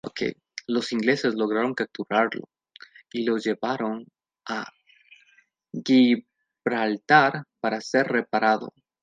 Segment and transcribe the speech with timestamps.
[0.65, 2.49] Los ingleses lograron capturarlo
[3.13, 4.07] y lo llevaron
[4.47, 4.65] a
[5.73, 8.73] Gibraltar para ser reparado.